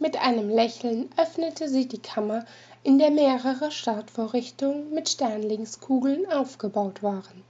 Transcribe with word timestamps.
Mit 0.00 0.20
einem 0.20 0.48
Lächeln 0.48 1.10
öffnete 1.16 1.68
sie 1.68 1.88
die 1.88 2.00
Kammer, 2.00 2.44
in 2.84 2.98
der 2.98 3.10
mehrere 3.10 3.70
Startvorrichtungen 3.72 4.94
mit 4.94 5.08
Sternlingskugeln 5.08 6.30
aufgebaut 6.30 7.02
waren. 7.02 7.42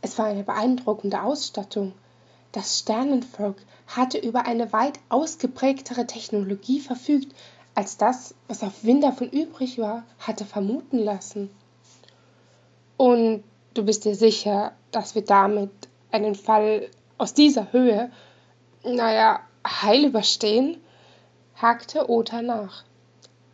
Es 0.00 0.18
war 0.18 0.26
eine 0.26 0.44
beeindruckende 0.44 1.22
Ausstattung. 1.22 1.92
Das 2.52 2.78
Sternenvolk 2.78 3.56
hatte 3.88 4.18
über 4.18 4.46
eine 4.46 4.72
weit 4.72 5.00
ausgeprägtere 5.08 6.06
Technologie 6.06 6.80
verfügt, 6.80 7.34
als 7.74 7.96
das, 7.96 8.34
was 8.48 8.62
auf 8.62 8.84
Windavon 8.84 9.28
übrig 9.28 9.78
war, 9.78 10.04
hatte 10.20 10.44
vermuten 10.44 10.98
lassen. 10.98 11.50
Und 12.96 13.42
du 13.74 13.84
bist 13.84 14.04
dir 14.04 14.14
sicher, 14.14 14.72
dass 14.92 15.14
wir 15.14 15.22
damit 15.22 15.70
einen 16.10 16.34
Fall 16.34 16.88
aus 17.18 17.34
dieser 17.34 17.72
Höhe, 17.72 18.10
naja, 18.84 19.40
heil 19.66 20.04
überstehen? 20.04 20.80
Hakte 21.60 22.10
Ota 22.10 22.42
nach. 22.42 22.84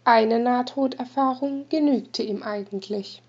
Eine 0.02 0.41
Nahtoderfahrung 0.41 1.66
genügte 1.69 2.25
ihm 2.25 2.42
eigentlich. 2.42 3.23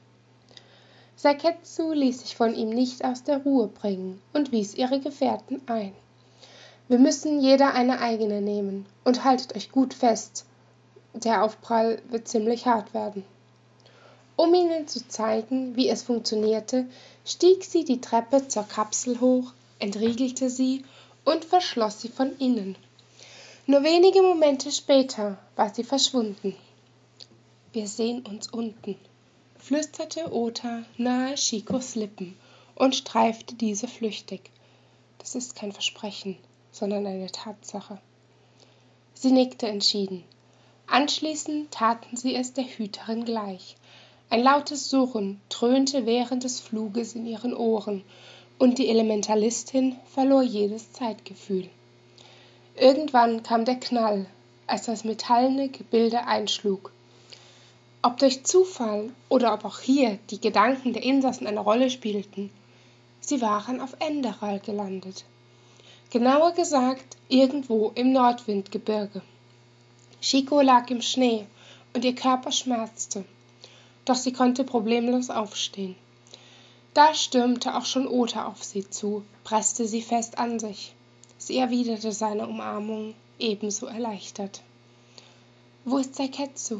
Saketsu 1.16 1.92
ließ 1.94 2.22
sich 2.22 2.36
von 2.36 2.56
ihm 2.56 2.70
nicht 2.70 3.06
aus 3.06 3.24
der 3.24 3.38
Ruhe 3.44 3.68
bringen 3.68 4.20
und 4.34 4.52
wies 4.52 4.74
ihre 4.74 5.00
Gefährten 5.00 5.62
ein. 5.68 5.94
Wir 6.88 6.98
müssen 6.98 7.40
jeder 7.40 7.76
eine 7.76 8.00
eigene 8.00 8.42
nehmen 8.42 8.88
und 9.04 9.24
haltet 9.24 9.56
euch 9.56 9.72
gut 9.72 9.94
fest. 9.94 10.46
Der 11.14 11.44
Aufprall 11.44 12.02
wird 12.10 12.28
ziemlich 12.28 12.66
hart 12.66 12.96
werden. 12.96 13.24
Um 14.36 14.56
ihnen 14.56 14.88
zu 14.88 15.08
zeigen, 15.08 15.76
wie 15.76 15.88
es 15.88 16.02
funktionierte, 16.02 16.88
stieg 17.26 17.64
sie 17.64 17.86
die 17.86 18.02
Treppe 18.02 18.48
zur 18.48 18.64
Kapsel 18.64 19.22
hoch, 19.22 19.54
entriegelte 19.78 20.50
sie 20.50 20.84
und 21.26 21.46
verschloss 21.46 22.02
sie 22.02 22.10
von 22.10 22.36
innen. 22.40 22.76
Nur 23.66 23.82
wenige 23.84 24.22
Momente 24.22 24.74
später 24.74 25.38
war 25.56 25.74
sie 25.74 25.86
verschwunden. 25.86 26.54
Wir 27.72 27.88
sehen 27.88 28.26
uns 28.26 28.50
unten, 28.50 28.98
flüsterte 29.58 30.34
Ota 30.34 30.84
nahe 30.98 31.38
Shikos 31.38 31.96
Lippen 31.96 32.38
und 32.76 32.94
streifte 32.94 33.56
diese 33.56 33.88
flüchtig. 33.88 34.52
Das 35.20 35.36
ist 35.36 35.56
kein 35.56 35.72
Versprechen, 35.72 36.38
sondern 36.74 37.08
eine 37.08 37.32
Tatsache. 37.32 38.02
Sie 39.14 39.32
nickte 39.32 39.68
entschieden. 39.68 40.26
Anschließend 40.88 41.72
taten 41.72 42.18
sie 42.18 42.36
es 42.36 42.52
der 42.52 42.66
Hüterin 42.66 43.24
gleich. 43.24 43.78
Ein 44.30 44.44
lautes 44.44 44.90
Surren 44.90 45.40
dröhnte 45.48 46.06
während 46.06 46.44
des 46.44 46.60
Fluges 46.60 47.16
in 47.16 47.26
ihren 47.26 47.54
Ohren, 47.54 48.04
und 48.60 48.78
die 48.78 48.90
Elementalistin 48.90 49.96
verlor 50.14 50.44
jedes 50.44 50.92
Zeitgefühl. 50.92 51.70
Irgendwann 52.76 53.44
kam 53.44 53.66
der 53.66 53.76
Knall, 53.80 54.26
als 54.66 54.86
das 54.86 55.04
metallene 55.04 55.70
Gebilde 55.70 56.26
einschlug. 56.26 56.92
Ob 58.02 58.18
durch 58.18 58.44
Zufall 58.44 59.12
oder 59.30 59.54
ob 59.54 59.64
auch 59.64 59.80
hier 59.80 60.18
die 60.32 60.42
Gedanken 60.42 60.92
der 60.92 61.04
Insassen 61.04 61.46
eine 61.46 61.60
Rolle 61.60 61.92
spielten, 61.92 62.50
sie 63.22 63.42
waren 63.42 63.80
auf 63.80 63.96
Enderal 64.00 64.60
gelandet. 64.60 65.24
Genauer 66.10 66.54
gesagt 66.54 67.16
irgendwo 67.30 67.92
im 67.94 68.12
Nordwindgebirge. 68.12 69.22
Chico 70.20 70.62
lag 70.62 70.90
im 70.90 71.02
Schnee 71.02 71.46
und 71.94 72.04
ihr 72.04 72.16
Körper 72.16 72.52
schmerzte, 72.52 73.24
doch 74.06 74.16
sie 74.16 74.34
konnte 74.34 74.64
problemlos 74.64 75.30
aufstehen. 75.30 75.96
Da 76.96 77.14
stürmte 77.14 77.76
auch 77.76 77.86
schon 77.86 78.08
Ota 78.08 78.48
auf 78.48 78.64
sie 78.64 78.90
zu, 78.90 79.24
presste 79.44 79.88
sie 79.88 80.02
fest 80.02 80.40
an 80.40 80.60
sich. 80.60 80.94
Sie 81.46 81.58
erwiderte 81.58 82.14
seine 82.14 82.48
Umarmung 82.48 83.16
ebenso 83.38 83.88
erleichtert. 83.88 84.62
Wo 85.84 85.98
ist 85.98 86.16
Saiketsu? 86.16 86.80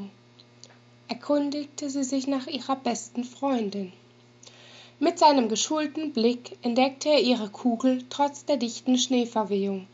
erkundigte 1.10 1.90
sie 1.90 2.06
sich 2.06 2.28
nach 2.28 2.48
ihrer 2.48 2.78
besten 2.78 3.26
Freundin. 3.26 3.92
Mit 5.00 5.20
seinem 5.20 5.50
geschulten 5.50 6.14
Blick 6.14 6.58
entdeckte 6.62 7.10
er 7.10 7.20
ihre 7.20 7.50
Kugel 7.50 8.06
trotz 8.10 8.46
der 8.46 8.56
dichten 8.56 8.98
Schneeverwehung. 8.98 9.86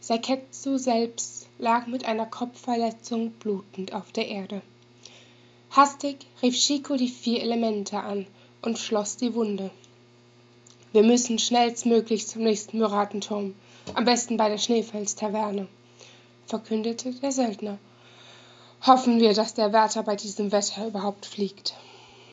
Saiketsu 0.00 0.76
selbst 0.76 1.48
lag 1.58 1.86
mit 1.86 2.04
einer 2.04 2.26
Kopfverletzung 2.26 3.30
blutend 3.30 3.94
auf 3.94 4.12
der 4.12 4.28
Erde. 4.28 4.60
Hastig 5.70 6.26
rief 6.42 6.56
Shiko 6.56 6.96
die 6.96 7.08
vier 7.08 7.40
Elemente 7.40 7.98
an 7.98 8.26
und 8.60 8.78
schloss 8.78 9.16
die 9.16 9.32
Wunde. 9.32 9.70
Wir 10.92 11.04
müssen 11.04 11.38
schnellstmöglich 11.38 12.26
zum 12.26 12.42
nächsten 12.42 12.78
Muratenturm, 12.78 13.54
am 13.94 14.04
besten 14.04 14.36
bei 14.36 14.48
der 14.48 14.58
Schneefels-Taverne, 14.58 15.68
verkündete 16.46 17.12
der 17.12 17.30
Söldner. 17.30 17.78
Hoffen 18.84 19.20
wir, 19.20 19.32
dass 19.32 19.54
der 19.54 19.72
Wärter 19.72 20.02
bei 20.02 20.16
diesem 20.16 20.50
Wetter 20.50 20.88
überhaupt 20.88 21.26
fliegt. 21.26 21.74